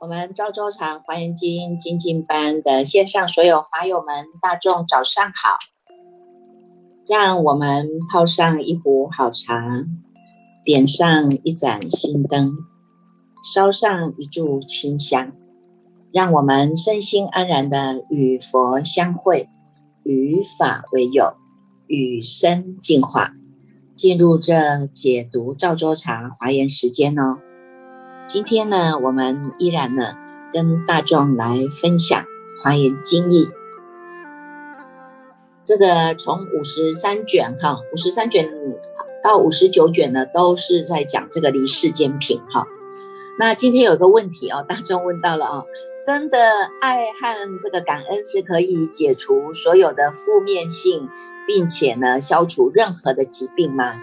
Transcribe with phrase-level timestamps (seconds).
[0.00, 5.58] 我们赵州场华严经精进班的线上所有法友们，大众早上好！
[7.06, 9.84] 让我们泡上一壶好茶，
[10.64, 12.52] 点上一盏心灯，
[13.42, 15.32] 烧上一炷清香，
[16.12, 19.48] 让我们身心安然的与佛相会，
[20.04, 21.34] 与法为友，
[21.86, 23.32] 与生进化，
[23.94, 27.38] 进入这解读赵州茶华严时间哦。
[28.26, 30.14] 今天呢，我们依然呢
[30.52, 32.24] 跟大众来分享
[32.62, 33.48] 华严经历。
[35.62, 38.50] 这个从五十三卷哈，五十三卷
[39.22, 42.66] 到五十九卷呢，都是在讲这个离世间品哈。
[43.38, 45.66] 那今天有个问题哦，大众问到了哦，
[46.08, 46.38] 真的
[46.80, 51.06] 爱和这个感恩是可以解除所有的负面性，
[51.46, 54.00] 并且呢消除任何的疾病吗？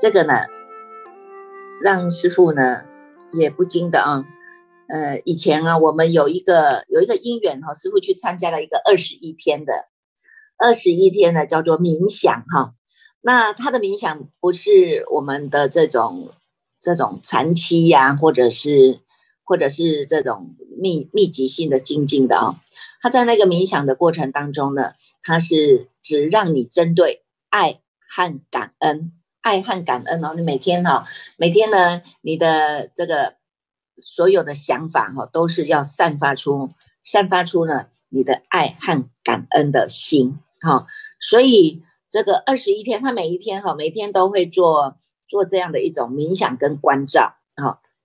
[0.00, 0.32] 这个呢？
[1.82, 2.86] 让师傅呢
[3.32, 4.24] 也不禁的啊，
[4.88, 9.90] 呃，以前啊，我们有一个有一个因缘哈，师傅去参加了一个二十一天的
[10.56, 12.72] 二十一天呢，叫做冥想哈。
[13.20, 16.30] 那他的冥想不是我们的这种
[16.80, 19.00] 这种长期呀，或者是
[19.44, 22.60] 或者是这种密密集性的精进的啊。
[23.00, 29.12] 他在那个冥想的过程当中呢，他是只让你针对爱和感恩。
[29.40, 31.04] 爱和感恩哦，你每天哈，
[31.36, 33.34] 每天呢，你的这个
[33.98, 36.70] 所有的想法哈，都是要散发出
[37.02, 40.86] 散发出呢你的爱和感恩的心哈。
[41.20, 44.96] 所以这个二十一天，他每一天哈，每天都会做
[45.28, 47.34] 做这样的一种冥想跟关照。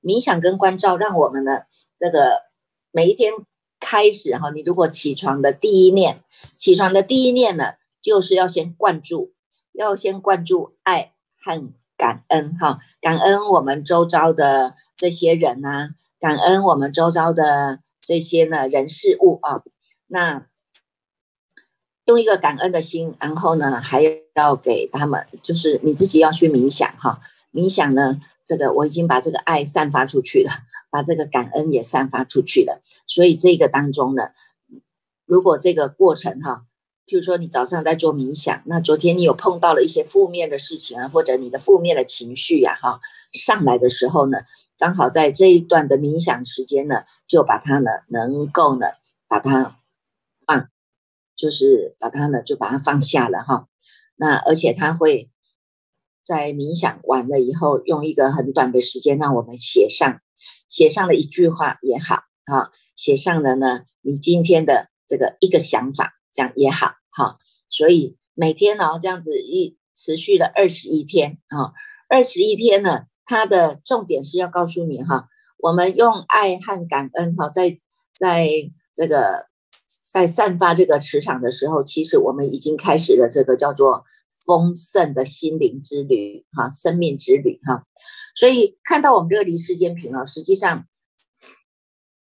[0.02, 1.62] 冥想跟关照，让我们呢
[1.98, 2.44] 这个
[2.92, 3.34] 每一天
[3.80, 6.24] 开始哈，你如果起床的第一念，
[6.58, 9.34] 起床的第一念呢，就是要先灌注，
[9.74, 11.14] 要先灌注爱。
[11.42, 19.64] 和感恩哈，感恩我们周遭的这些人呐，感恩我们周遭的这些呢人事物啊，
[20.08, 20.46] 那
[22.04, 24.02] 用一个感恩的心，然后呢还
[24.36, 27.22] 要给他们，就是你自己要去冥想哈，
[27.54, 30.50] 冥想呢，这个我已经把这个爱散发出去了，
[30.90, 34.24] 把这个感恩也散发出去了，所以这个当中呢，
[35.28, 36.66] 如果这个过程哈。
[37.10, 43.00] 譬如说，你早上在做冥想，那昨天你有碰到了一些负面的事情啊，或者你的负面的情绪呀，哈，
[43.34, 44.38] 上来的时候呢，
[44.78, 48.86] 刚好在这一段的冥想时间呢，就把它呢，能够呢，
[49.28, 49.80] 把它
[50.46, 50.70] 放，
[51.36, 53.68] 就是把它呢，就把它放下了哈。
[54.16, 55.32] 那而且它会
[56.30, 60.22] 在冥想完了以后，用一个很短的时间让我们写上，
[60.68, 66.92] 写上了一句话也好啊，写上了呢，你今天的这个一个想法，这样也好。
[67.10, 71.74] 好，所以每天呢这样子一持续了二十一天啊，
[72.08, 77.76] 二十一天呢，它的重点是要告诉你哈，我们用爱和感恩哈，在
[78.16, 78.46] 在
[78.94, 79.48] 这个
[80.14, 84.04] 在散发这个磁场的时候，其实我们已经开始了这个叫做
[84.50, 87.86] 丰盛的心灵之旅哈，生命之旅哈。
[88.34, 90.88] 所以看到我们这个离世间品啊，实际上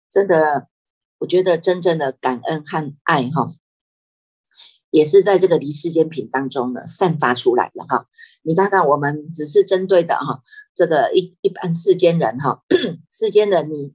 [0.09, 0.69] 真的，
[1.19, 3.53] 我觉得真正的感恩和爱哈。
[4.91, 8.07] 也是在这个离世间品当中呢散发出来的哈，
[8.43, 10.41] 你看看我们只是针对的哈，
[10.73, 12.63] 这个一一般世间人哈，
[13.11, 13.93] 世间的你，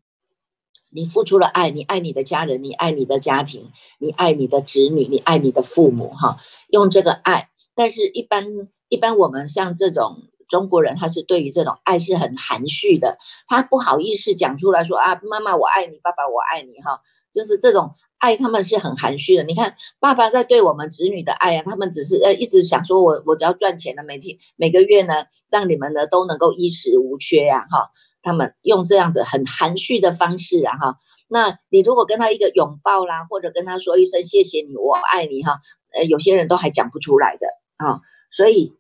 [0.92, 6.38] 你付出了爱，你爱你的家人，你爱你的家庭，你爱你的子女，你爱你的父母哈，
[6.68, 8.46] 用这个爱，但是一般
[8.90, 10.18] 一般我们像这种
[10.50, 13.18] 中国人，他是对于这种爱是很含蓄的，
[13.48, 17.00] 他不好意思讲出来说啊，妈妈我爱你，爸爸我爱你哈，
[17.32, 17.92] 就是这种。
[18.20, 25.14] 爱他们是很含蓄的，你看爸爸在对我们子女的爱啊，他们只是呃一直想说，我我只要赚钱了，每天每个月呢，
[25.50, 27.92] 让你们呢都能够衣食无缺呀，哈，
[28.22, 30.98] 他们用这样子很含蓄的方式啊，哈，
[31.30, 35.62] 那你如果跟他一个拥抱啦，或者跟他说一声谢谢你，我爱你，哈，
[35.94, 37.48] 呃，有些人都还讲不出来的
[37.80, 38.78] 啊，所以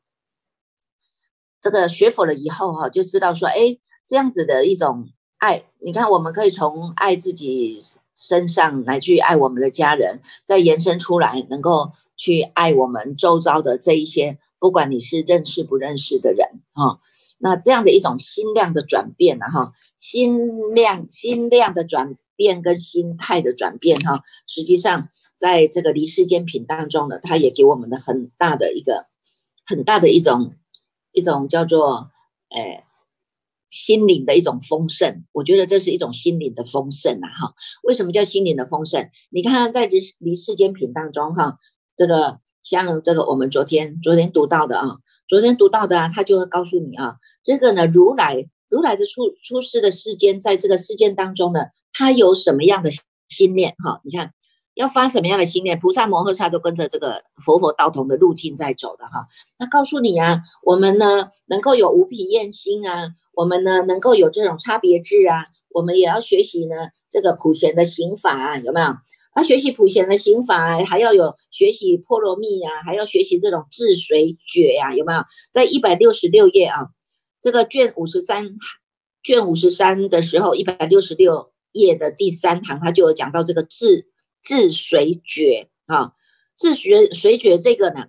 [1.59, 5.09] 这个学佛了以后哈，就知道说，哎，这样子的一种
[5.39, 7.81] 爱，你看我们可以从爱自己。
[8.21, 16.99] 身上来去爱我们的家人，再延伸出来，能够去爱我们周遭的这一些，不管你是认识不认识的人哈，
[17.37, 25.07] 那这样的一种心量的转变呢哈，心量心量的转变跟心态的转变哈，实际上
[25.39, 29.05] 在这个离世间品当中呢，它也给我们的很大的一个
[29.65, 30.55] 很大的一种
[31.13, 32.11] 一种叫做
[32.49, 32.83] 诶
[33.69, 37.29] 心灵的一种丰盛，我觉得这是一种心灵的丰盛啊！
[37.29, 37.53] 哈，
[37.83, 39.09] 为什么叫心灵的丰盛？
[39.29, 41.57] 你看在离离世间品当中哈，
[41.95, 44.97] 这个像这个我们昨天昨天读到的啊，
[45.27, 52.91] 昨天读到的啊，他就会告诉你啊，这个呢，如来如来的出出世的世间，在这个世间当中呢，他有什么样的
[53.29, 53.75] 心念？
[53.85, 54.33] 哈，你看。
[54.79, 55.77] 要发什么样的心念？
[55.77, 59.27] 菩萨摩诃萨都跟着这个佛佛道同的路径在走的哈。
[59.57, 66.75] 那告诉你啊，我们呢能够有无品厌心啊，我们呢能够有这种差别智啊，我们也要学习呢
[67.09, 68.87] 这个普贤的行法，有没有？
[69.31, 75.25] 啊学习普贤的行法，还要有学习波罗蜜呀，还要学习这种治水觉呀，有没有？
[75.51, 76.87] 在一百六十六页啊，
[77.41, 78.47] 这个卷五十三，
[79.21, 84.07] 卷五十三的时候，一百六十六页的第三行，他就有讲到这个治。
[84.43, 86.13] 治水觉啊，
[86.57, 88.07] 治水水觉这个呢，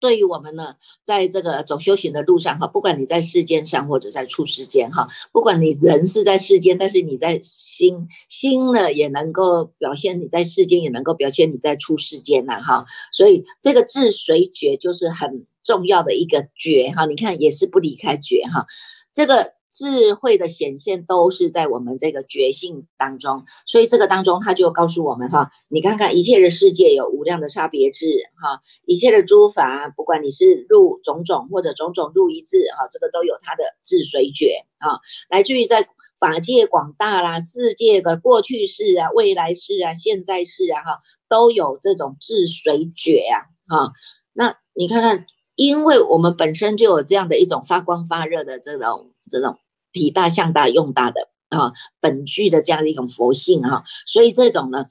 [0.00, 12.84] 对于我们呢，在这个走修行的路上哈，不管你在世间上或者在处世间哈，不管你人是在世间，但是你在心心呢，也能够表现你在世间，也能够表现你在处世间呐哈。
[13.12, 18.66] 所以这个治水觉就是很重要的一个觉哈，你看也是不离开觉哈，
[19.12, 19.54] 这个。
[19.72, 28.06] 智慧的显现都是在我们这个觉性当中，所以这个当中他就告诉我们哈，你看看一切的世界有无量的差别智
[28.38, 35.88] 哈，一切的诸法，不管你是入种种或者种种入一智哈，这个都有它的智水觉啊，来自于在
[36.20, 43.92] 法界广大啦，世界的过去式啊、未来式啊、现在式啊哈，都有这种智水觉啊哈，
[44.34, 45.24] 那你看看，
[45.54, 49.56] 因为我们本身就有这样的一种发光发热的这种这种。
[49.92, 54.86] 体大、向大、用大的啊，本具的这样的一种佛性啊，所以这种呢，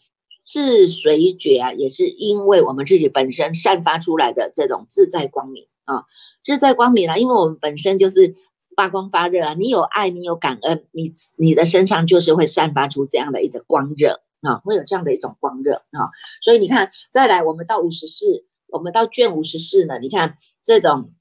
[0.45, 6.03] 自随觉啊，也是因为我们自己本身散发出来的这种自在光明啊，
[6.43, 8.35] 自在光明啊，因为我们本身就是
[8.75, 16.13] 发光发热啊，你有爱，你有感恩，你你的身上就是会散发出这样的一个光热啊，会有这样的一种光热啊，
[16.43, 21.15] 所以你看，再来我们到五十四，我们到卷五十四呢，你看这种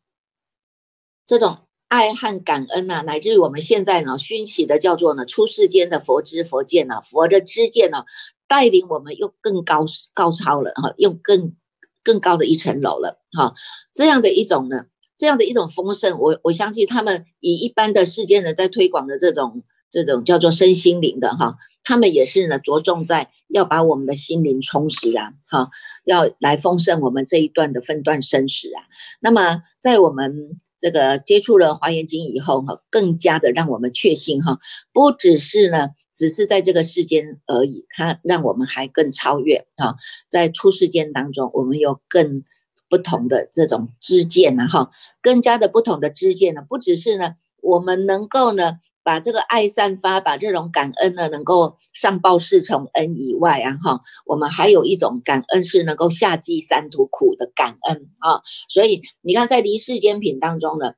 [1.25, 1.61] 这种。
[1.91, 8.05] 爱和感恩呐，乃至于我们现在呢，熏起的叫做呢，出世间的佛知佛见呢，佛的知见呢，
[8.47, 9.85] 带领我们又更高
[10.15, 11.57] 高超了哈，又更
[12.05, 13.55] 更高的一层楼了哈，
[13.93, 14.85] 这样的一种呢，
[15.17, 25.71] 这样的一种丰盛，我我相信他们以一般的世间人在推广的这种这种叫做身心灵的哈，他们也是呢，着重在要把我们的心灵充实啊，哈，
[26.05, 28.87] 要来丰盛我们这一段的分段生死啊，
[29.19, 30.57] 那么在我们。
[30.81, 34.59] 这个接触了华严经以后哈，更加的让我们确信哈，
[34.94, 39.97] 不只是呢，只是在这个世间而已，它让我们还更超越啊，
[40.31, 42.43] 在出世间当中，我们有更
[42.88, 44.91] 不同的这种知见呢哈，
[45.21, 48.79] 更加的不同的知见呢，不只是呢，我们能够呢。
[49.11, 58.41] 把这个爱散发，把这种感恩呢，能够上报四重恩以外啊，哈，我们还有一种感恩是能够下济三途苦的感恩啊。
[58.69, 60.93] 所以你看，在离世间品当中呢，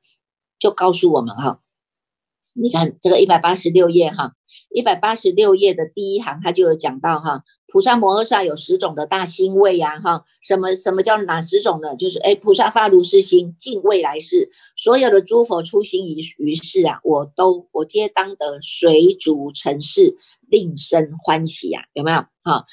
[0.59, 1.59] 就告诉我们哈，
[2.53, 4.33] 你看这个一百八十六页哈。
[4.75, 11.95] 一百八十六页的第一行，他就有讲到哈，菩萨摩诃萨有十种的大心位呀，哈，什么什么叫哪十种呢？
[11.95, 20.17] 就是哎，菩萨发如是心，尽未来世，所有的诸佛出心于于世啊，我都我皆当得随逐成事，
[20.49, 22.17] 令生欢喜呀，有没有？
[22.43, 22.65] 哈，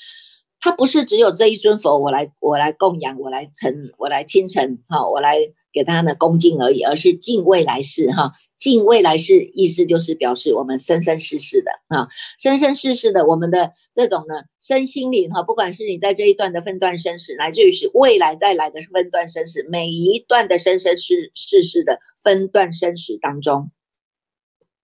[0.60, 5.38] 他不是只有这一尊佛，我来我来供养，我来成，我来亲承，哈，我来。
[5.72, 12.08] 给他呢恭敬而已，而是敬未来世哈，敬未来世意思就是表示我们生生世世的啊，
[12.40, 23.70] 生生世世的我们的这种呢身心灵哈，不管是你在这一段的分段生死，乃至于是未来再来的分段生死，每一段的生生世世世的分段生死当中。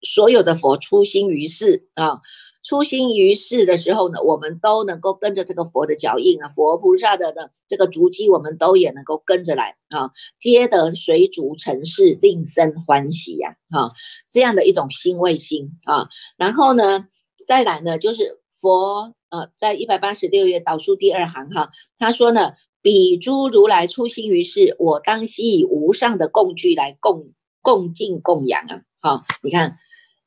[0.03, 2.21] 所有的佛出心于世啊，
[2.67, 13.93] 出心于世的时候呢，我们都能够跟着这个佛的脚印啊，佛菩萨的的这个足迹，我们都也能够跟着来啊，皆得水主尘世，令生欢喜呀，啊，
[14.29, 16.09] 这样的一种欣慰心啊。
[16.37, 17.07] 然后呢，
[17.47, 27.33] 再来呢，就是佛呃，在一百八十六页倒数第二行哈，他说呢，彼诸如来出心于世，我当悉以无上的供具来供
[27.63, 29.79] 供敬供养啊，好，你看。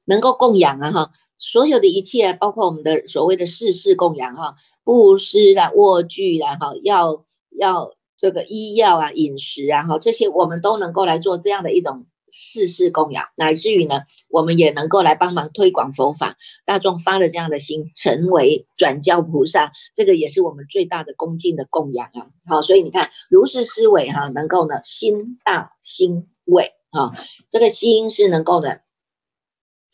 [0.06, 7.26] 能够供养啊哈，所有的一切，包括我们的所谓的世事供养哈，布施啦、卧具啦哈，要
[7.58, 22.28] 要这个医药啊、饮食啊哈，这些我们都能够来做这样的一种世事供养，乃至于呢，我们也能够来帮忙推广佛法，大众发了这样的心，成为转教菩萨，这个也是我们最大的恭敬的供养啊。
[22.48, 27.14] 好，所以你看如是思维哈，能够呢心大心伟哈，
[27.50, 28.80] 这个心是能够呢。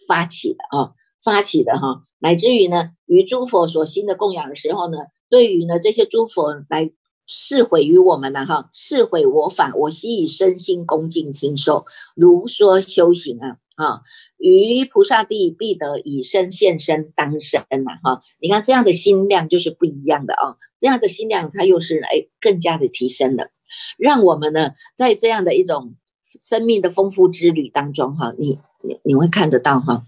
[0.10, 0.92] 发起的啊，
[1.26, 6.92] 发起的哈，乃至于呢，于诸佛所心的供养的时候呢，对于呢这些诸佛来
[7.26, 13.58] 示毁于我们呢哈，示毁我法，我悉以身心恭敬听受，如说修行啊。
[13.76, 14.04] 啊，
[14.38, 18.00] 于菩萨地必得以身现身当身呐！
[18.02, 23.50] 哈，你看这样的心量就是不一样的啊，这样的心量它又是哎更加的提升了，
[23.98, 30.06] 让我们呢在这样的一种生命的丰富之旅当中哈，你你你会看得到哈，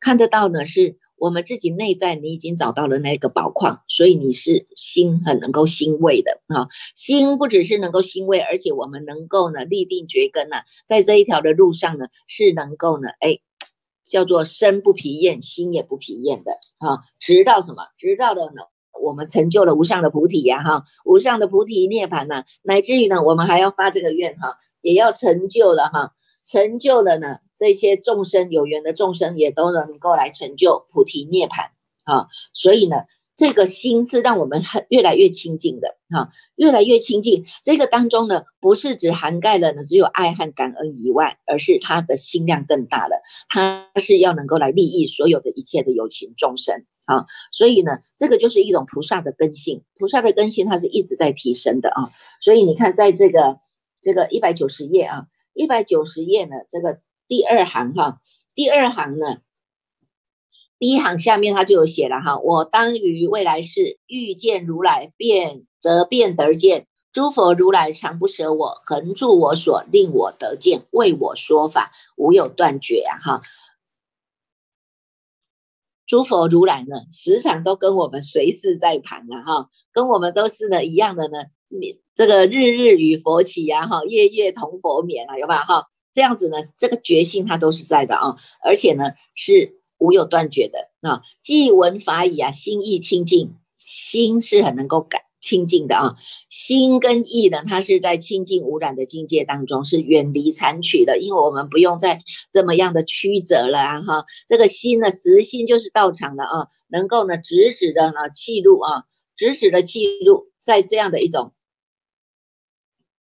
[0.00, 0.96] 看得到呢是。
[1.20, 6.68] 我们自己内在，你已经找到了那个宝矿，所以你是心很能够欣慰的啊。
[6.94, 13.40] 心不只是能够欣慰，而且我们能够呢立定觉根呢，在这一条的路上呢，是能够呢，哎，
[14.04, 16.52] 叫做身不疲厌，心也不疲厌的
[16.86, 17.02] 啊。
[17.18, 17.82] 直到什么？
[17.96, 18.62] 直到的呢，
[19.02, 26.12] 我们成就了无上的菩提呀，哈，无上的菩提涅槃呐，乃至于呢，我们还要发这个愿哈，也要成就了哈。
[26.50, 31.68] 成就了呢，这些众生有缘的众生也都能够来成就菩提涅槃
[32.04, 32.96] 啊，所以呢，
[33.36, 37.44] 这个心是让我们很越来越亲近的哈，越来越亲近。
[37.62, 53.58] 这个当中呢，不是只涵盖了呢只有爱和感恩以外，而是他的心量更大了，他是要能够来利益所有的一切的有情众生啊，所以呢，这个就是一种菩萨的根性，菩萨的根性它是一直在提升的啊，所以你看，在这个
[54.00, 55.26] 这个一百九十页啊。
[55.58, 58.20] 一百九十页呢，这个第二行哈，
[58.54, 59.38] 第二行呢，
[60.78, 73.42] 第一行下面它就有写了哈，我当于未来世遇见如来，便则便得见诸佛如来常不舍我，恒住我所，令我得见，为我说法，无有断绝啊哈。
[76.08, 81.44] 诸佛如来呢，时常都跟我们随侍在旁啊哈，跟我们都是呢一样的呢。
[82.16, 85.60] 这个日日与佛起呀，哈，夜夜同佛眠啊，有没有？
[85.60, 91.20] 哈，这样子呢，这个决心它都是在的啊，而且呢是无有断绝的啊。
[91.42, 96.16] 既闻法已啊，心意清净，心是很能够感清净的啊。
[96.48, 104.24] 心跟意呢，它是在清净无染的境界当中，是远离残取的，因为我们不用再这么样的曲折了啊，哈。
[104.46, 109.04] 这个心呢，直心就是道场的啊，能够呢直直的呢记录啊，
[109.36, 111.52] 直直的记录在这样的一种。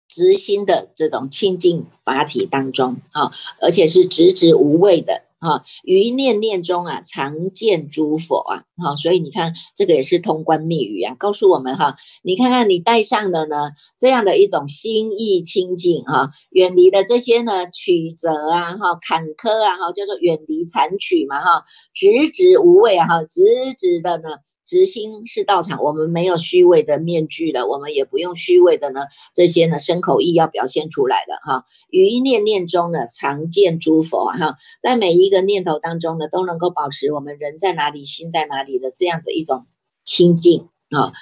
[0.07, 23.41] 直心的这种清净法体当中啊，而且是直直无畏的啊，于念念中啊常见诸佛啊，好，所以你看这个也是通关密语啊，告诉我们哈，你看看你带上的呢这样的一种心意清净啊，远离的这些呢曲折啊哈坎坷啊哈，叫做远离残曲嘛哈，直直无畏哈，直
[23.77, 24.44] 直的呢。
[24.65, 29.01] 直心是道场，我们没有虚伪的面具了，我们也不用虚伪的呢，
[29.33, 31.65] 这些呢身口意要表现出来的哈。
[31.89, 39.67] 语音念念中呢，常见诸佛哈，在每一个念头当中呢，都能够保持我们人在哪里，心在哪里的这样子一种
[40.03, 41.13] 清净啊，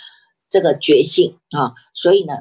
[0.50, 2.33] 这个觉性啊，所以呢。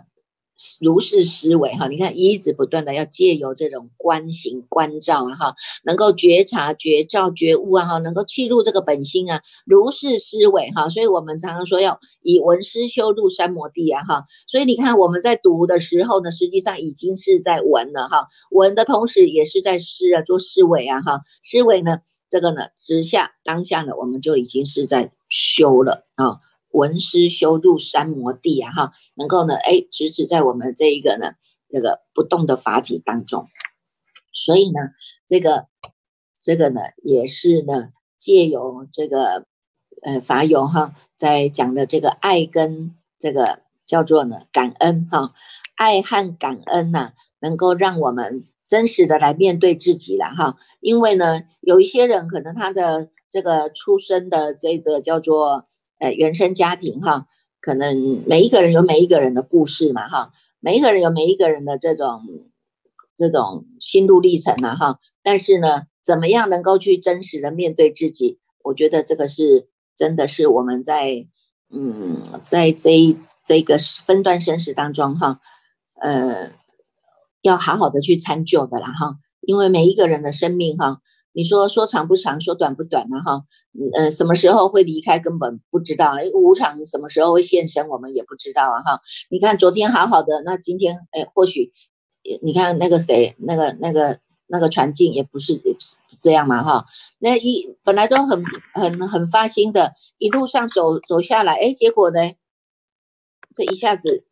[0.80, 5.54] 如是思维哈，你看一直不断的要借由这种观行观照啊哈，
[5.84, 21.98] 能够觉察觉照觉悟啊哈，能够契入这个本心啊，如是思维哈，所以我们常常说要以闻思修入三摩地啊哈，所以你看我们在读的时候呢，实际上已经是在闻了哈，闻的同时也是在思啊，做思维啊哈，思维呢
[22.30, 26.38] 这个呢直下当下呢，我们就已经是在修了啊。
[26.72, 31.34] 文思修入三摩地啊，哈，能够呢，哎，直指在我们这一个呢，
[31.68, 33.46] 这个不动的法体当中，
[34.32, 34.80] 所以呢，
[35.26, 35.68] 这个
[36.38, 39.46] 这个呢，也是呢，借由这个
[40.02, 45.34] 呃法友哈，在讲的这个爱跟这个叫做呢感恩哈，
[45.76, 55.66] 爱和感恩呐，能够让我们真实的来面对自己了哈，因为呢，有一些人可能他的这个出生的这个叫做。
[56.02, 57.28] 呃，原生家庭哈，
[57.60, 62.22] 可能每一个人有每一个人的故事嘛哈，每一个人有每一个人的这种
[63.14, 64.98] 这种心路历程呐哈。
[65.22, 68.40] 但是呢，怎么样能够去真实的面对自己？
[68.64, 71.28] 我觉得这个是真的是我们在
[71.70, 73.16] 嗯，在这一
[73.46, 75.38] 这个分段生死当中哈，
[76.00, 76.50] 呃，
[77.42, 81.00] 要好好的去参究的啦哈，因为每一个人的生命哈。
[81.34, 83.18] 你说说长不长，说短不短呢？
[83.20, 83.44] 哈，
[83.96, 86.14] 嗯什么时候会离开根本不知道。
[86.16, 88.82] 哎，无常什么时候会现身，我们也不知道啊！
[88.82, 91.72] 哈，你看昨天好好的，那今天哎，或许
[92.42, 95.60] 你看那个谁，那个那个那个传进也不是
[96.20, 96.62] 这样嘛！
[96.62, 96.84] 哈，
[97.18, 102.20] 那一本来都很很很发心的，一路上走走下来，哎，结果呢，
[103.54, 104.24] 这一下子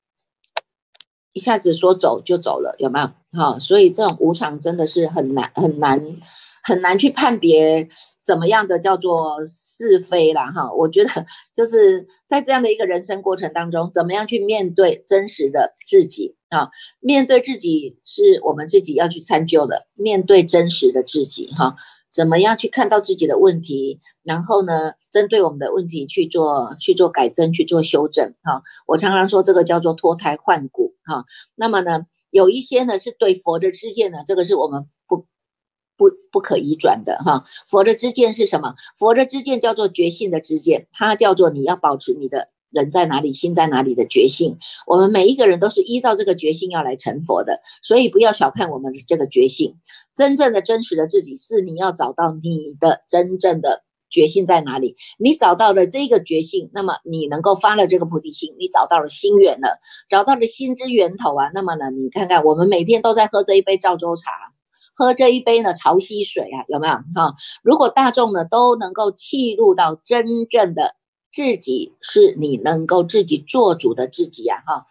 [1.40, 3.06] 一下子说走就走了，有没有？
[3.32, 5.98] 哈，所以这种无常真的是很难很难
[6.62, 10.70] 很难去判别什么样的叫做是非啦，哈。
[10.70, 11.10] 我觉得
[11.54, 16.68] 就是在这样的一个人生过程当中，怎么样去面对真实的自己啊？
[17.00, 21.76] 面对自己是我们自己要去参究的，面对真实的自己，哈。
[22.12, 28.62] 怎么样去看到自己的问题，然后呢，针对我们的问题去做去做改正，去做修正哈。
[28.88, 31.24] 我常常说这个叫做脱胎换骨哈。
[31.54, 35.26] 那么呢，有一些呢是对佛的知见呢，这个是我们不
[35.96, 37.44] 不不可移转的哈。
[37.68, 38.74] 佛的知见是什么？
[38.98, 42.48] 佛的知见叫做觉性的知见，它叫做你要保持你的。
[42.72, 49.76] 人在哪里，心在哪里的觉性，我们每一个人都是依照这个觉性要来成佛的，所以不要小看我们这个觉性。
[50.14, 54.96] 真正的真实的自己是你要找到你的真正的觉性在哪里。
[55.18, 61.50] 你找到了这个觉性，那么你能够发了这个菩提心，你找到了心源了，找到了心之源头啊。
[61.54, 64.32] 那么呢，你看看我们每天都在喝这一杯赵州茶，
[64.94, 67.34] 喝这一杯呢潮汐水啊，有没有哈？
[67.62, 70.96] 如果大众呢都能够契入到真正的。
[71.32, 74.86] 自己是你能够自己做主的自己呀，哈，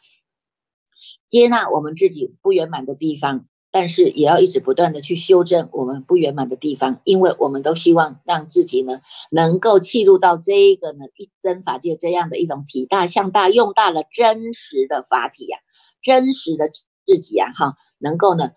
[1.28, 15.58] 接纳我们自己不圆满的地方，但是也要一直不断的去修正我们不圆满的地方，因为我们都希望让自己呢能够契入到这一个呢一真法界这样的一种体大向大用大了真实的法体呀，
[16.02, 16.70] 真实的
[17.06, 18.52] 自己呀，哈，能够呢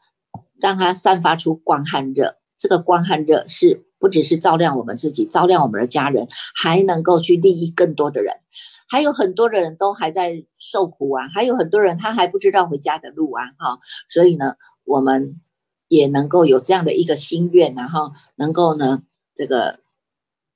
[0.61, 3.87] 让它散发出光和热，这个光和热是。
[4.03, 6.27] 不只是照亮我们自己，照亮我们的家人，
[6.57, 8.35] 还能够去利益更多的人。
[8.89, 13.79] 还有很多的人都还在受苦啊，还有很多人他还不知道回家的路啊，哈。
[14.11, 15.41] 所以呢，我们
[15.89, 19.03] 也能够有这样的一个心愿，然后能够呢，
[19.35, 19.81] 这个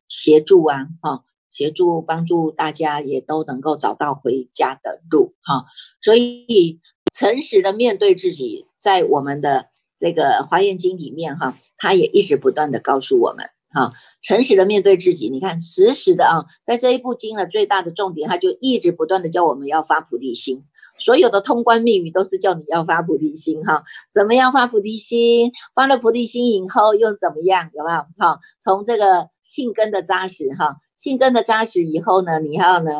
[0.08, 5.66] 协助啊，哈，协助帮助大家也都能够找到回家的路，哈。
[6.00, 6.80] 所以
[7.12, 9.68] 诚实的面对自己，在我们的。
[9.98, 15.30] 这个《华严经》里面哈，他也一直不断的告诉我们哈，诚实的面对自己。
[15.30, 20.66] 你看，实时的啊，在这一部经的最大的重点，他就一直不断的教我们要发菩提心。
[20.98, 23.84] 所有的通关密语都是叫你要发菩提心哈。
[24.12, 25.52] 怎么样发菩提心？
[25.74, 27.70] 发了菩提心以后又怎么样？
[27.74, 28.38] 有没有哈？
[28.60, 32.90] 从这个性根的扎实哈，性根的扎实以后呢，你要呢？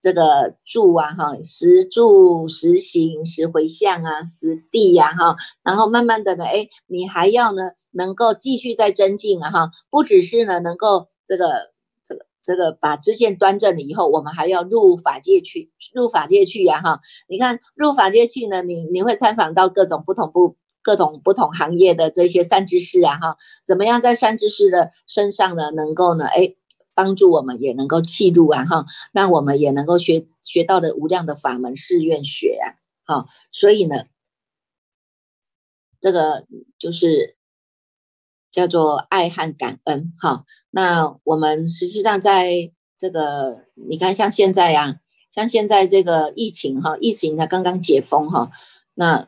[0.00, 11.70] 这个住啊，哈，实住、实行、实回向啊，实地呀，哈，然后慢慢的呢，哎，你还要呢，能够继续再增进啊，哈，不只是呢，能够这个、
[12.44, 26.54] 这个、把知见端正了以后，我们还要入法界去，入法界去呀，哈，你看入法界去呢，你你会参访到各种不同不各种不同行业的这些善知识啊，哈，怎么样在善知识的身上呢，能够呢，哎。
[26.94, 32.76] 帮助我们也能够契入啊哈，让我们也能够学学到的无量的法门誓愿学啊，
[33.06, 34.04] 好，所以呢，
[36.02, 36.44] 这个
[36.78, 37.34] 就是
[38.52, 40.44] 叫做爱和感恩哈。
[40.70, 48.52] 那我们实际上在这个，你看像现在呀，像现在这个疫情哈，疫情才刚刚解封哈，
[48.94, 49.26] 那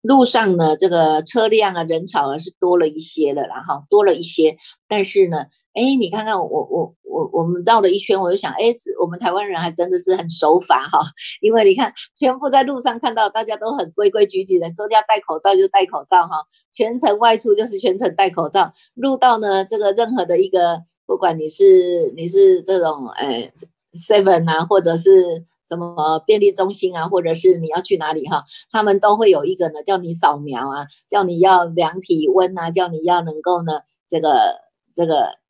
[0.00, 4.56] 路上呢，这个车辆啊，人潮啊是多了一些了，然后多了一些，
[4.88, 5.46] 但是呢。
[5.74, 11.00] 哎，你看看我我我我们绕了一圈，我就想，哎，我们台湾人还真的是很守法哈，
[11.40, 16.36] 因为你看，全部在路上看到大家都很规规矩矩的，说要戴口罩就戴口罩哈，
[16.72, 23.50] 全程外出就是全程戴口罩，入到呢这个任何的一个，不管你是你是这种哎
[23.94, 34.60] seven 啊，或者是什么便利中心啊，或者是你要去哪里哈，他们都会有一个呢，叫你扫描啊，叫你要量体温啊，叫你要能够呢这个
[34.94, 35.40] 这个。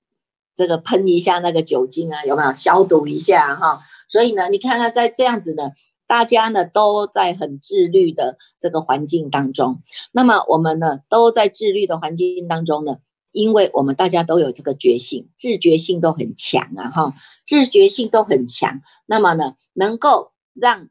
[0.54, 3.80] 这个喷一下那个酒精啊，有没有消毒一下哈？
[4.08, 5.70] 所以呢，你看看在这样子呢，
[6.06, 9.82] 大家呢都在很自律的这个环境当中。
[10.12, 12.96] 那么我们呢都在自律的环境当中呢，
[13.32, 17.14] 因为我们大家都有这个觉性，自觉性都很强啊哈，
[17.46, 18.82] 自觉性都很强。
[19.06, 20.88] 那么呢，能够让。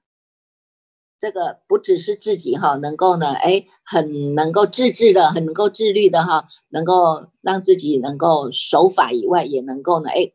[1.21, 10.31] 这个不只是自己哈，能够呢，哎，很能够自制的，很能够自律的哈，能够让自己能够守法以外，也能够呢，哎，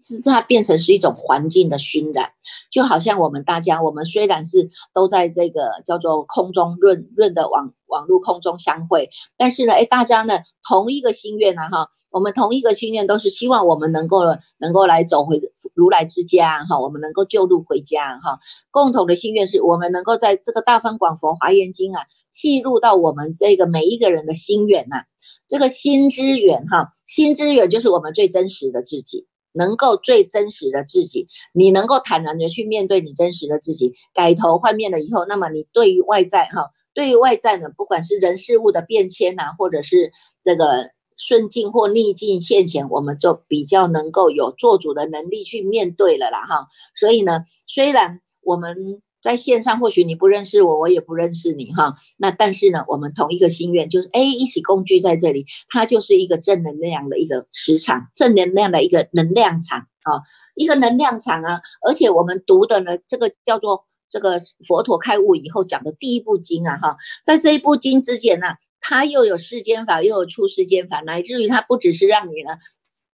[0.00, 2.30] 是它变成是一种环境的熏染，
[2.70, 11.88] 就好像我们大家，我们虽然是都在这个叫做空中润润的网网络空中相会，但是呢，哎，大家呢同一个心愿呢，哈。
[12.10, 14.22] 我们同一个心愿，都是希望我们能够
[14.56, 15.38] 能够来走回
[15.74, 18.38] 如来之家哈，我们能够救路回家哈。
[18.70, 25.02] 共同的心愿是我们能够在这个大方广佛华严经啊，契入到我们这个每一个人的心愿呐。
[25.46, 29.26] 这个心之远哈，心之远就是我们最真实的自己。
[29.58, 40.12] 能够最真实的自己，你能够坦然的去面对你真实的自己，改头换面了以后，那么你对于外在哈，对于外在呢，不管是人事物的变迁呐，或者是
[40.44, 46.68] 这个顺境或逆境现前，我们就比较能够有做主的能力去面对了啦哈。
[46.94, 49.02] 所以呢，虽然我们。
[49.20, 51.94] 在线上，或许你不认识我，我也不认识你哈。
[52.16, 60.22] 那但是呢，我们同一个心愿，就是哎，一起共聚在这里，它就是一个正能量的一个磁场，正能量的一个能量场啊，
[60.54, 61.60] 一个能量场啊。
[61.86, 68.46] 而且我们读的呢，这个叫做这个佛陀开悟以后讲的第一部经啊哈，在这一部经之前呢，
[68.80, 72.50] 它又有世间法，又有出世间法，乃至于它不只是让你呢。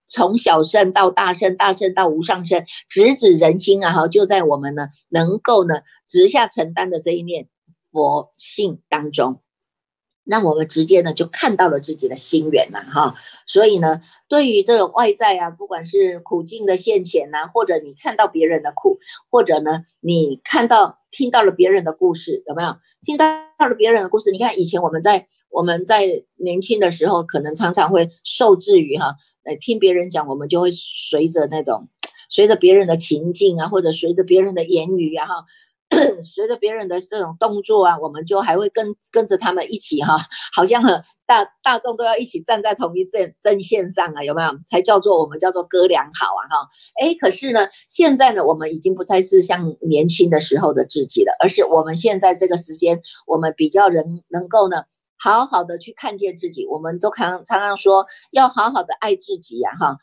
[0.07, 3.93] 从小圣到大圣，大圣到无上圣，直指人心啊！
[3.93, 7.49] 哈，就在我们呢能够呢直下承担的这一念
[7.85, 9.41] 佛性当中，
[10.25, 13.15] 那我们直接呢就看到了自己的心源了哈。
[13.47, 18.99] 所以呢，对于这种外在啊，不管是苦境的现前呐，或者你看到别人的苦，
[19.31, 23.27] 或者呢你看到听到了别人的故事，有没有听到
[23.59, 24.31] 了别人的故事？
[24.31, 25.29] 你看以前我们在。
[25.55, 29.15] 我们在年轻的时候，可能常常会受制于哈，
[29.45, 31.89] 呃，听别人讲，我们就会随着那种，
[32.29, 35.35] 随着别人的情境啊，或者随着别人的言语啊，哈。
[36.23, 40.17] 随着别人的这种动作啊，我们就还会跟跟着他们一起哈，
[40.57, 44.51] 好像很大大众都要一起站在同一阵阵线上啊，有没有？
[44.67, 46.69] 才叫做我们叫做哥俩好啊哈。
[47.01, 54.85] 哎，可是呢，现在呢，我们已经不再是像年轻的时候的自己了，而是我们现在这个时间，我们比较能能够呢。
[55.19, 59.97] 好好的去看见自己，我们都常常常说要好好的爱自己呀，哈！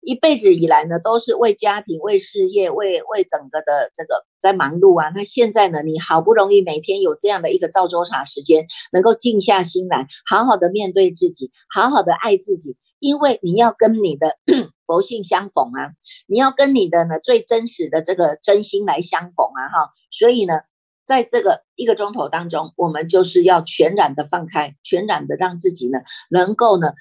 [0.00, 5.10] 一辈子以来呢，都是为家庭、为事业、为为整个的这个在忙碌啊。
[5.12, 14.36] 那现在呢，你好不容易每天有这样的一个造周茶时间，能够静下心来，好好的面对自己，好好的爱自己，因为你要跟你的
[14.86, 15.90] 佛性相逢啊，
[16.28, 19.90] 你要跟你的呢最真实的这个真心来相逢啊，哈！
[20.10, 20.60] 所以呢。
[21.06, 26.92] 在这个一个钟头当中，我们就是要全然的放开，全然的让自己呢，能够呢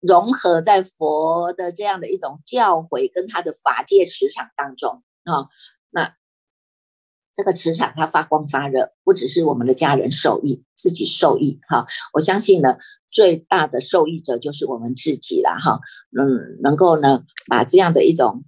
[0.00, 5.46] 融合在佛的这样的一种教诲跟他的法界磁场当中啊。
[5.90, 6.14] 那
[7.34, 11.84] 这个磁场它发光发热，不只是我们的家人受益，自己受益哈。
[12.14, 12.78] 我相信呢，
[13.10, 15.80] 最大的受益者就是我们自己了哈。
[16.18, 18.44] 嗯，能够呢把这样的一种。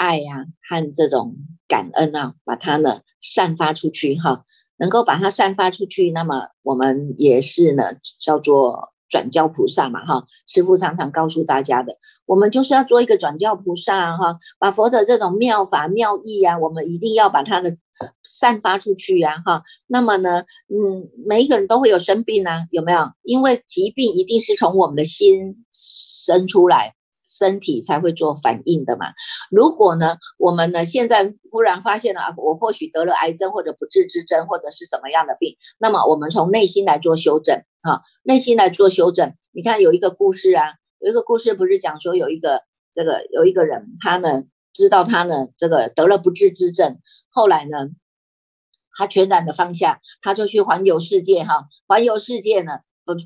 [0.00, 1.34] 爱呀，和这种
[1.68, 4.44] 感恩啊，把它呢散发出去哈，
[4.78, 7.84] 能够把它散发出去，那么我们也是呢
[8.18, 10.24] 叫做转教菩萨嘛哈。
[10.46, 11.92] 师父常常告诉大家的，
[12.26, 17.76] 我们就是要做一个转教菩萨哈，把佛的这种妙法妙义呀，我们一定要把它的
[18.24, 19.62] 散发出去呀哈。
[19.88, 23.10] 那么呢，嗯，每一个人都会有生病啊，有没有？
[23.22, 26.94] 因为疾病一定是从我们的心生出来。
[27.28, 29.12] 身体才会做反应的嘛。
[29.50, 39.34] 如果呢，我们呢现在忽然发现了，我或许得了癌症或者不治之症或者是什么样的病，那么我们从内心来做修正啊，内心来做修正。
[39.52, 42.62] 你看有一个故事啊，有一个故事不是讲说有一个
[42.94, 46.98] 这个有一个人，他呢知道他呢这个得了不治之症，
[47.30, 47.88] 后来呢
[48.96, 52.80] 他全然的放下，他就去环游世界哈，环游世界呢。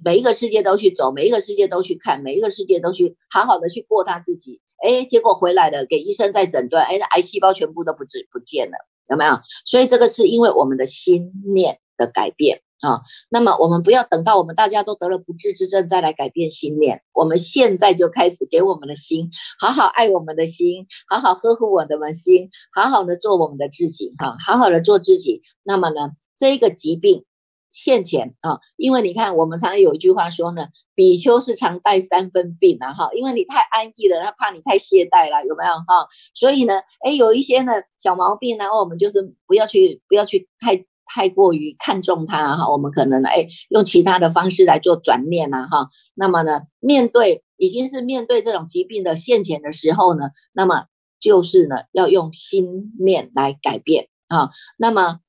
[0.05, 4.61] 每一个世界都去走，每一个世界都去看，每一个世界都去好好的去过他自己。
[4.85, 8.77] 哎，结果回来了，给医生在诊断，哎，那癌细胞全部都不治不见了，
[9.09, 9.39] 有没有？
[9.65, 13.01] 所以这个是因为我们的心念的改变啊。
[13.31, 25.43] 那么我们不要等到我们大家都得了不治之症再来改变心念，我们现在就开始给我们的心好好爱我们的心，好好呵护我们的心，好好的做我们的自己哈，好好的做自己。
[25.63, 27.25] 那么呢，这个疾病。
[27.73, 36.07] 现钱啊，因为你看，我们常有一句话说呢，比丘是常带三分病啊，哈，因为你太安逸了，他怕你太懈怠了，有没有哈？
[36.35, 45.89] 所以呢，哎，有一些呢小毛病呢，我们就是不要去，不要去太太过于看重它哈，我们可能哎用其他的方式来做转念呐哈。
[46.15, 50.85] 那么呢，面对已经是面对这种疾病的现前的时候呢，那么
[51.19, 55.21] 就是呢要用心念来改变啊，那么。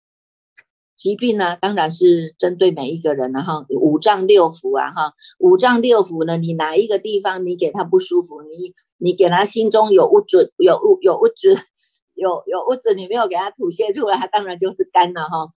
[1.04, 11.58] 疾病呢，当然是针对每一个人的哈，五脏六腑啊哈，五脏六腑呢，你哪一个地方你给他不舒服，你你给他心中有物质有物有物质
[12.16, 15.50] 有有物质，你没有给他吐泻出来，他当然就是肝了哈。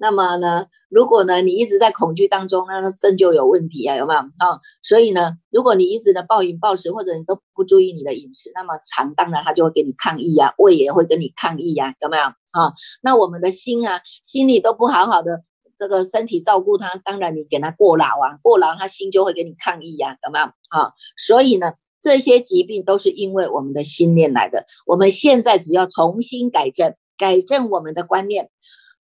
[0.00, 4.58] 那么呢，如果呢你一直在恐惧当中，那肾就有问题啊，有没有啊？
[4.82, 12.22] 所以呢，如果你一直的暴饮暴食，或者你都不注意你的饮食，那么肠当然它就会给你抗议呀，胃也会跟你抗议呀，有没有？
[12.22, 15.44] 啊，那我们的心啊，心里都不好好的，
[15.76, 20.46] 这个身体照顾他，当然你给他过劳啊，过劳他心就会给你抗议呀，有没有？
[20.46, 24.64] 啊，所以呢，这些疾病都是因为我们的心念来的。
[24.86, 28.50] 我们现在只要重新改正，改正我们的观念，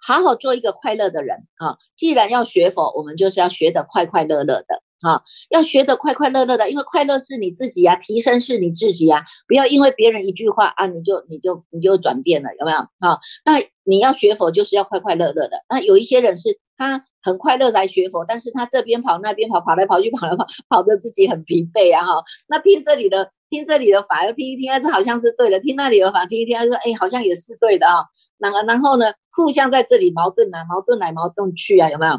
[0.06, 1.78] 好好做一个快乐的人啊！
[1.96, 4.82] 既然要学佛，我们就是要学得快快乐乐的。
[5.02, 12.78] 啊，要学得快快乐乐的，因为快乐是你自己呀，提升是你自己呀，不要因为别人一句话啊，你就你就你就转变了，有没有？
[12.78, 15.64] 啊，那你要学佛就是要快快乐乐的。
[15.68, 22.06] 那有一些人是他很快乐才学佛，但是他这边跑那边跑，跑来跑去，跑来跑，跑得自己很疲惫啊！
[22.06, 28.04] 哈，那听这里的听这里的法，要听一听，这好像是对的；听那里的法，听一听，说哎，好像也是对的啊。
[28.38, 32.18] 那然后呢，互相在这里矛盾啊，矛盾来矛盾去啊，有没有？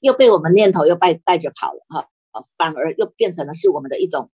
[0.00, 2.08] 又被我们念头又带带着跑了哈，
[2.58, 4.30] 反而又变成了是我们的一种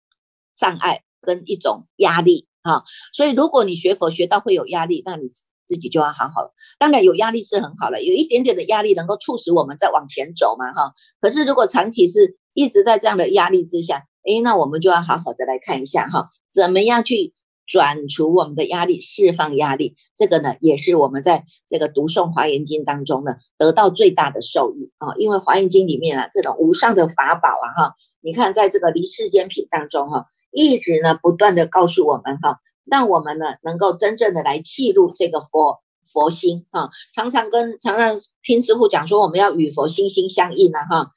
[0.55, 2.83] 障碍跟一种压力哈。
[3.13, 5.29] 所以如果你学佛学到会有压力，那你
[5.67, 6.51] 自己就要好好。
[6.79, 10.93] 当然有压力是很好了，有一点点的压力能够促使我们再往前走嘛哈。
[11.21, 17.33] 可是如果长期是一直在这样的压力之下，诶，那我们就要好好的来看一下哈，怎么样去。
[17.67, 25.15] 转除我们的压力，释放压力，这个呢，也是我们在这个读诵华严经当中呢，得到最大的受益啊。
[25.17, 36.91] 因为华严经里面啊，这种无上的法宝啊，哈，你看在这个离世间品当中哈，一直呢不断的告诉我们哈，让我们呢能够真正的来记录这个佛佛心哈。
[37.15, 41.11] 常常跟常常听师傅讲说，我们要与佛心心相印啊，哈，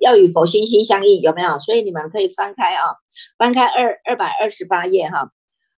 [0.00, 1.58] 要要与佛心心相印，有没有？
[1.58, 2.96] 所以你们可以翻开啊，
[3.38, 5.30] 翻开二二百二十八页哈。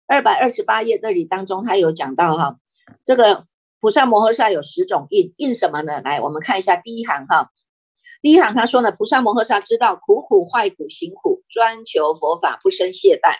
[0.06, 2.56] 二百二十八页这里当中，他有讲到哈，
[3.06, 3.42] 这个
[3.80, 6.02] 菩萨摩诃萨有十种印，印什么呢？
[6.02, 7.50] 来，我们看一下第一行哈。
[8.20, 13.36] 第一行他说呢，菩萨摩诃萨知道苦苦坏苦行苦，专求佛法不生懈怠，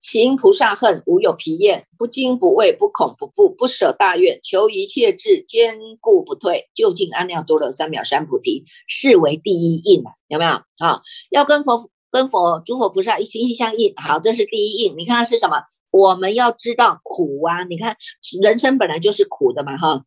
[0.00, 10.50] 行菩萨恨无有疲厌，不惊不畏不恐不怖，不舍大愿，求一切智坚固不退，就近安耨多罗三藐三菩提，是为第一印啊，有没有？
[10.78, 14.94] 啊，要跟佛跟佛诸佛菩萨一心心相印，好，这是第一印。
[14.96, 15.62] 你看它是什么？
[15.90, 17.64] 我们要知道苦啊！
[17.64, 17.96] 你看，
[18.42, 20.04] 人生本来就是苦的嘛，哈。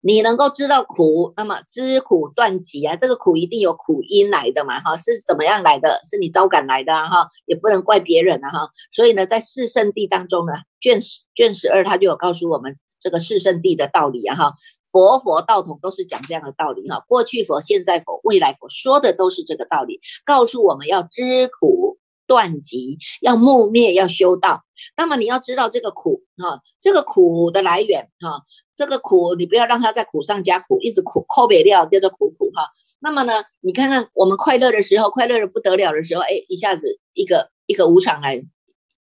[0.00, 6.00] 你能够知道苦，那么知苦断集啊，这个苦一定有苦因来的嘛，哈，是怎么样来的？
[6.04, 8.70] 是你招感来的哈，也不能怪别人啊，哈。
[8.92, 14.54] 所以呢，在四圣地当中呢，卷十卷十二他就有告诉我们这个四圣地的道理啊，哈。
[14.90, 21.98] 佛佛道统都是讲这样的道理哈，过去佛、现在佛、未来佛说的都是这个道理，告诉我们要知苦。
[22.28, 24.64] 断集要木灭要修道，
[24.96, 28.42] 那么你要知道这个苦啊，这个苦的来源哈，
[28.76, 32.68] 这个苦你不要让它在苦上加苦，一直苦扣别掉叫做苦苦哈。
[33.00, 38.40] 那么呢，你看看我们快乐的时候，快乐的不得了的时候，哎，一下子一个一个无常来，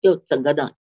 [0.02, 0.74] 就整个的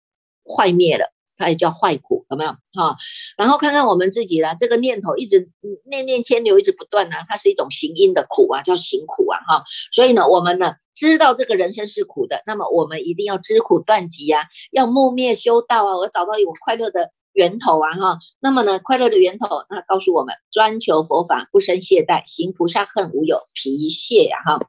[0.45, 1.11] 坏灭了。
[1.37, 2.95] 它也叫坏苦，有没有哈？
[3.37, 5.49] 然后看看我们自己啦，这个念头一直
[5.83, 9.65] 念念牵流，一直不断呢，它是一种行因的苦啊，叫行苦啊哈。
[9.91, 18.19] 所以呢，我们呢知道这个人生是苦的，那么我们一定要知苦断集啊，要木灭修道啊，我找到有快乐的源头啊哈。
[18.39, 24.59] 那么呢，快乐的源头，那告诉我们，专求佛法，不生懈怠，行菩萨恨无有疲懈呀哈。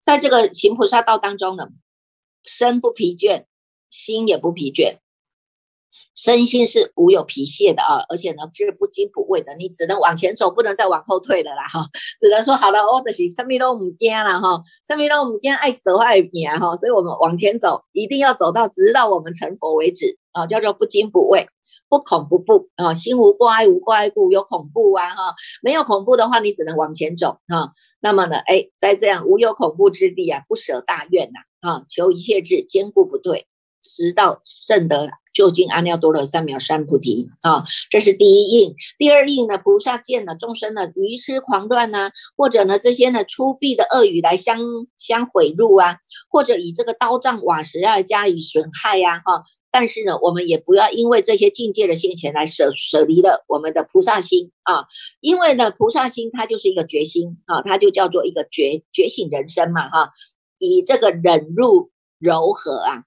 [0.00, 1.68] 在这个行菩萨道当中呢，
[2.44, 3.46] 身不疲倦，
[3.90, 4.98] 心也不疲倦。
[6.12, 11.80] 身心是无有疲懈的啊，而且呢是不惊不畏的，你只能往前走，不能再往后退了啦哈，
[12.20, 21.46] 只能说好了，我的是生命都唔惊了哈，生命都唔惊，爱走爱拼哈，所以我们往前走，一定要走到直到我们成佛为止啊，叫做不惊不畏，
[21.88, 33.46] 不恐不怖啊，心无挂碍无挂碍故有恐怖啊哈，没有恐怖的话，你只能往前走哈，那么呢，哎，在这样无有恐怖之地啊，不舍大愿呐啊，求一切智坚固不退，
[33.84, 35.08] 直到圣德。
[35.34, 38.72] 就近阿耨多罗三藐三菩提啊，这是第一印。
[38.98, 44.60] 第二印呢，菩萨见了众生呢愚痴狂乱呐，或者呢这些呢粗鄙的恶语来相
[44.96, 45.96] 相毁辱啊，
[46.30, 49.42] 或者以这个刀杖瓦石啊加以损害呀哈。
[49.72, 54.86] 但是呢，我们也不要因为这些境界的现前来舍舍离了我们的菩萨心啊，
[55.18, 60.12] 因为呢菩萨心它就是一个决心啊，它就叫做一个觉觉醒人生嘛哈，
[60.60, 63.02] 以这个忍辱柔和啊。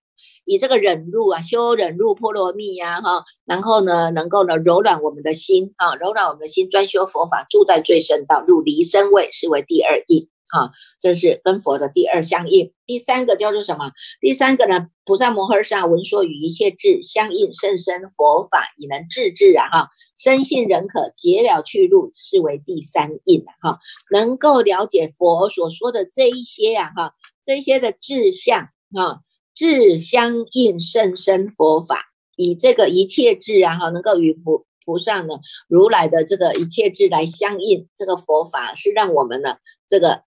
[0.47, 12.71] 以这个忍辱啊，修忍辱波罗蜜呀，哈，然后呢，能够呢柔软我们的心啊，柔软我们的心，专修佛法，住在最深道，入离身位，是为第二义啊，这是跟佛的第二相应。
[12.85, 13.91] 第三个叫做什么？
[14.21, 23.79] 第三个呢，菩萨摩诃萨闻说与一切智相应甚深佛法，以能治智啊，哈，深信人可解了去路，是为第三印啊，哈，
[24.13, 27.11] 能够了解佛所说的这一些呀，哈，
[27.45, 29.19] 这些的志向啊。
[29.57, 40.21] 智相应甚深佛法，以这个一切智啊哈，能够与菩菩萨呢如来的这个一切智来相应，这个佛法是让我们呢这个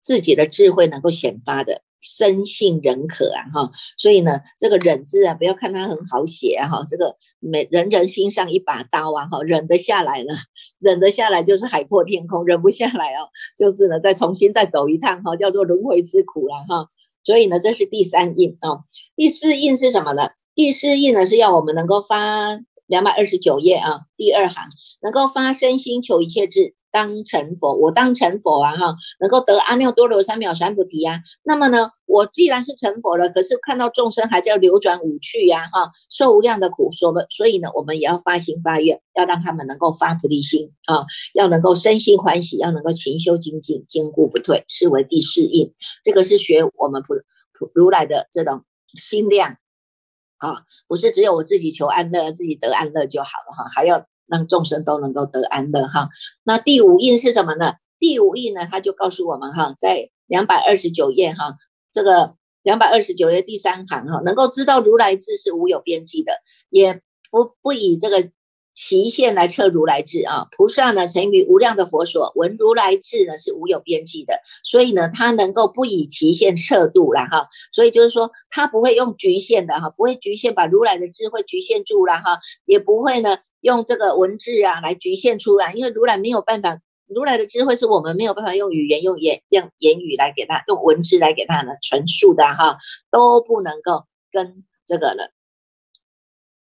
[0.00, 10.32] 自己的智慧能够显发的生性忍可啊哈，所以呢，这个忍字啊，不要看它很好写啊哈，这个每人人心上一把刀啊哈，忍得下来呢，
[10.78, 16.88] 忍得下来就是海阔天空，忍不下来哦，就是呢再重新再走一趟哈，叫做轮回之苦了哈。
[17.28, 20.30] 所以呢，这是第三印啊，第四印是什么呢？
[20.54, 22.58] 第四印呢是要我们能够发。
[22.88, 24.64] 两百二十九页啊，第二行
[25.02, 27.74] 能够发身心求一切智，当成佛。
[27.74, 31.20] 我当成佛啊，哈，能够得阿耨多罗三藐三菩提呀。
[31.44, 45.74] 那么呢，我既然是成佛了，可是看到众生还在流转五趣呀，哈，受无量的苦，所所以呢，我们也要发心发愿，要让他们能够发菩提心啊，要能够身心欢喜，要能够勤修精进，坚固不退，是为第四印。
[46.02, 47.14] 这个是学我们普
[47.52, 49.58] 普如来的这种心量。
[50.38, 56.08] 啊，不是只有我自己求安乐，自己得安乐就好了哈，还要让众生都能够得安乐哈。
[56.42, 57.74] 那第五印是什么呢？
[57.98, 61.56] 第五印呢，他就告诉我们哈，在两百二十九页哈，
[61.92, 66.32] 这个两百二十九页第三行哈，能够知道如来智是无有边际的，
[66.70, 68.30] 也不不以这个。
[68.80, 92.78] 其限来测如来智啊，菩萨呢成于无量的佛所，闻如来智呢是无有边际的，所以呢他能够不以其限测度了哈，所以就是说他不会用局限的哈，不会局限把如来的智慧局限住了哈，也不会呢用这个文字啊来局限出来，因为如来没有办法，如来的智慧是我们没有办法用语言用言用言语来给他用文字来给他呢陈述的哈，
[93.10, 95.24] 都不能够跟这个呢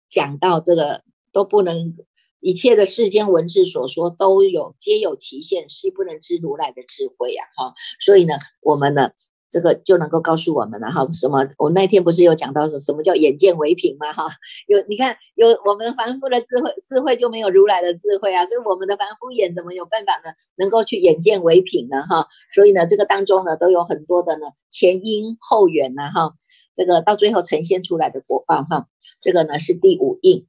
[0.08, 1.02] 讲到这个。
[1.34, 1.98] 都不能，
[2.40, 7.44] 一切的世间文字所说都有皆有其限，是不能知如来的智慧呀！
[7.58, 9.12] 哈，所以呢，我们呢，
[9.50, 11.08] 这个就能够告诉我们了哈。
[11.12, 11.48] 什么？
[11.58, 14.12] 我那天不是有讲到说什么叫眼见为凭吗？
[14.12, 14.26] 哈，
[14.68, 18.46] 有你看，有我们凡夫的智慧，智慧就没有如来的智慧啊！
[18.46, 20.36] 所以我们的凡夫眼怎么有办法呢？
[20.58, 22.04] 能够去眼见为凭呢？
[22.10, 26.12] 哈，所以呢，这个当中呢，都有很多的呢前因后缘呐！
[26.14, 26.34] 哈，
[26.76, 28.88] 这个到最后呈现出来的果报哈，
[29.22, 30.46] 这个呢是第五印。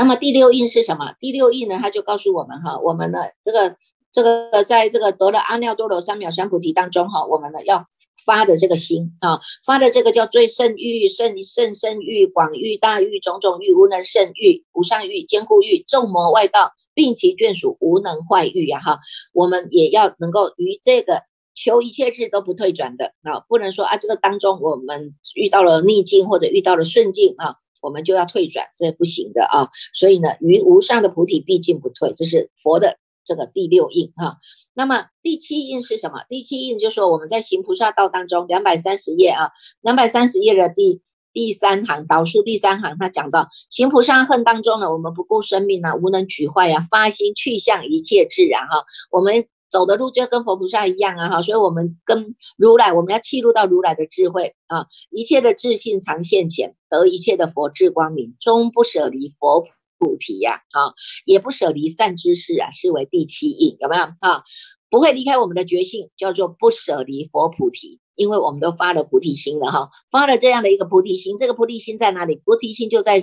[0.00, 1.12] 那么第六印是什么？
[1.20, 1.76] 第六印呢？
[1.78, 3.76] 他就告诉我们哈，我们呢这个
[4.10, 7.84] 这个在这个得了阿耨多罗三藐三菩提当中哈，我们呢要
[8.24, 19.00] 发的这个心啊，发的这个叫最胜欲、胜胜身欲、广欲、大欲、种种欲、无能胜欲、无上欲、坚固欲、众魔外道，并其眷属无能坏欲呀哈，
[19.34, 27.56] 我们也要能够于这个求一切智都不退转的啊，不能说啊这个当中我们遇到了逆境或者遇到了顺境啊。
[27.80, 29.68] 我们就要退转，这不行的啊！
[29.94, 34.36] 所以呢，于无上的菩提毕竟不退，这是佛的这个第六印哈。
[34.74, 36.24] 那么第七印是什么？
[36.28, 41.00] 第七印就是说我们在行菩萨道当中，两百三十页啊，两百三十页的第
[41.32, 49.46] 第三行导数第三行，他讲到行菩萨恨当中呢，我们不顾生命啊，无能取坏呀，发心去向一切自然哈，我们。
[49.70, 59.64] 走的路就跟佛菩萨一样啊，哈，所以我们跟如来，我们要契入到如来的智慧啊，一切的智性常现前，得一切的佛智光明，终不舍离佛
[59.98, 60.92] 菩提呀，啊，
[61.24, 64.42] 也不舍离善知识啊，视为第七印，有没有啊？
[64.90, 68.00] 不会离开我们的觉性，叫做不舍离佛菩提。
[68.20, 72.38] 因为我们都发了菩提心了哈，发了这样的一个菩提心，这个菩提心在哪里？
[72.44, 73.18] 菩提心就在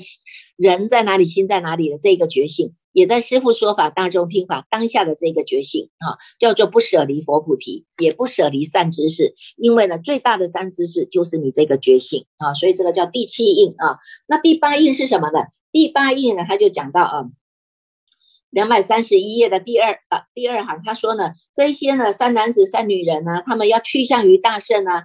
[0.57, 9.35] 人在哪里，心在哪里的这个觉性，也在师父说法大众听法当下的这个觉性啊，叫做不舍离佛菩提，也不舍离善知识。
[9.55, 13.99] 因为呢，最大的善知识就是你这个觉性啊，所以这个叫第七印啊。
[14.27, 15.41] 那第八印是什么呢？
[15.71, 17.25] 第八印呢，他就讲到啊。
[18.49, 25.03] 两百三十一页的第二呃第二行，他说呢，这些呢三男子三女人呢，他们要趋向于大圣啊，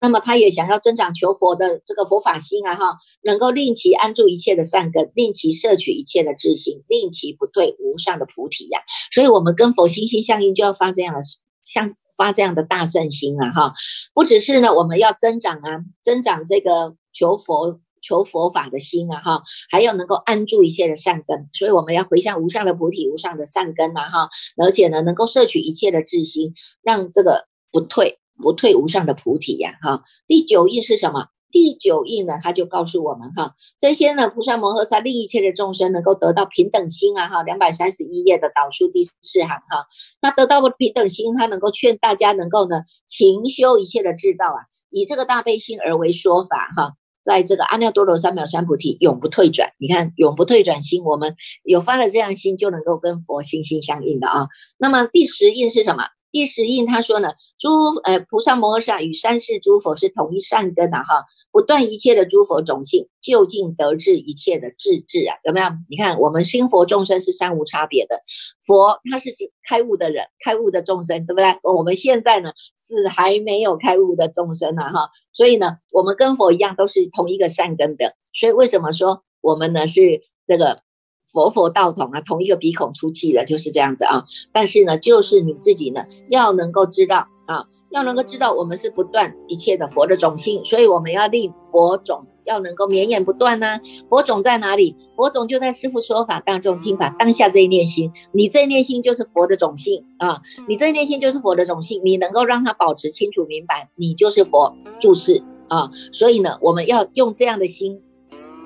[0.00, 8.80] 那么他也想要增长求佛的这个佛法心啊哈，能够令其安住一切的善根，令其摄取一切的智心，令其不退无上的菩提呀。
[9.12, 11.20] 所以，我们跟佛心心相应，就要发这样的
[11.64, 13.74] 像发这样的大圣心啊哈，
[14.14, 17.80] 不只是呢，我们要增长啊，增长这个求佛。
[18.06, 30.04] 求佛法的心啊，哈，还要能够安住一切的善根，所以我们要回向无上的菩提、无上的善根呐，哈，而且呢，能够摄取一切的智心，让这个不退不退无上的菩提呀，哈。
[30.28, 31.26] 第九印是什么？
[31.52, 39.86] 第九印呢，他就告诉我们哈，这些呢，菩萨摩诃萨令一切的众生能够得到平等心啊，哈，两百三十一页的导数第四行哈，
[40.20, 44.58] 那得到平等心，他能够劝大家能够呢勤修一切的智道啊，
[44.90, 46.92] 以这个大悲心而为说法哈。
[47.26, 54.46] 在这个阿耨多罗三藐三菩提永不退转，你看永不退转心，我们有发了这样心，就能够跟佛心心相印的啊。
[54.78, 56.04] 那么第十印是什么？
[56.36, 57.70] 第十印他说呢，诸
[58.04, 65.68] 呃菩萨摩诃萨与三世诸佛是同一善根的哈，不断一切的诸佛种性，就近得至一切的智智啊，有没有？
[65.88, 68.20] 你看我们心佛众生是三无差别的，
[68.66, 69.30] 佛他是
[69.66, 71.58] 开悟的人，开悟的众生，对不对？
[71.62, 80.84] 我们现在呢是还没有开悟的众生啊哈，所以呢，我们跟佛一样都是同一个善根的，所以为什么说我们呢是这个？
[81.26, 84.24] 佛佛道同啊，同一个鼻孔出气的，就是这样子啊。
[84.52, 93.80] 但是呢，就是你自己呢，要能够知道啊，要能够知道我们是不断一切的佛的种性，所以我们要令佛种，要能够绵延不断呢。
[94.08, 94.94] 佛种在哪里？
[95.16, 105.90] 佛种就在师父说法当中听法当下这一念心，你这一念心就是佛的种性啊，你这一念心就是佛的种性，你能够让它保持清楚明白，你就是佛注释啊。
[106.12, 108.00] 所以呢，我们要用这样的心。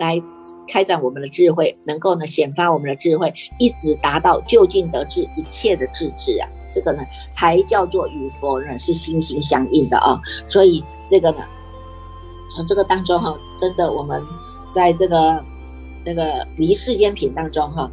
[0.00, 0.20] 来
[0.66, 10.18] 开展我们的智慧，能够呢显发我们的智慧，一直达到就近得知一切的智智啊，这个呢才叫做与佛呢是心心相印的啊。
[10.48, 11.44] 所以这个呢，
[12.56, 14.22] 从这个当中哈，真的我们
[14.72, 15.44] 在这个
[16.02, 17.90] 这个离世间品当中哈，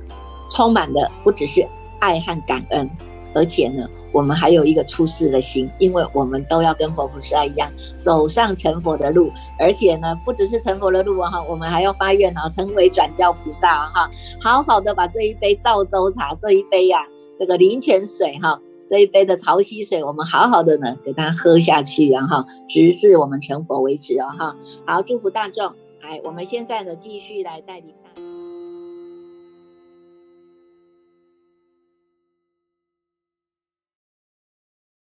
[0.49, 1.67] 充满的不只是
[1.99, 2.89] 爱和感恩。
[3.37, 9.31] 而且呢，我们还有一个出世的心，因为我们都要跟佛菩萨一样走上成佛的路。
[9.59, 14.09] 而且呢，不只是成佛的路啊，哈，我们还要发愿啊，成为转教菩萨啊，哈，
[14.41, 17.03] 好好的把这一杯赵州茶，这一杯呀，
[17.37, 18.59] 这个灵泉水哈，
[18.89, 24.55] 这一杯的潮汐水，我们好好的呢，给它喝下去，然后直至我们成佛为止啊，哈。
[24.87, 27.93] 好，祝福大众，哎，我们现在呢，继续来带领。